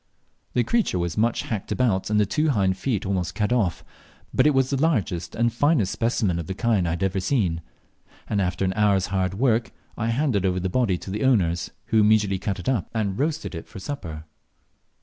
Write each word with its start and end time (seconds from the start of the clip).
The 0.53 0.63
creature 0.63 0.97
was 0.97 1.15
much 1.15 1.43
hacked 1.43 1.71
about, 1.71 2.09
and 2.09 2.19
the 2.19 2.25
two 2.25 2.49
hind 2.49 2.75
feet 2.75 3.05
almost 3.05 3.35
cut 3.35 3.53
off; 3.53 3.83
but 4.33 4.47
it 4.47 4.53
was 4.55 4.71
the 4.71 4.81
largest 4.81 5.35
and 5.35 5.53
finest 5.53 5.91
specimen 5.91 6.39
of 6.39 6.47
the 6.47 6.55
kind 6.55 6.87
I 6.87 6.97
had 6.99 7.21
seen; 7.21 7.61
and 8.27 8.41
after 8.41 8.65
an 8.65 8.73
hour's 8.73 9.05
hard 9.13 9.35
work 9.35 9.71
I 9.95 10.07
handed 10.07 10.43
over 10.43 10.59
the 10.59 10.69
body 10.69 10.97
to 10.97 11.11
the 11.11 11.23
owners, 11.23 11.69
who 11.85 11.99
immediately 11.99 12.39
cut 12.39 12.57
it 12.57 12.67
up 12.67 12.89
and 12.95 13.19
roasted 13.19 13.53
it 13.53 13.67
for 13.67 13.77
supper. 13.77 14.23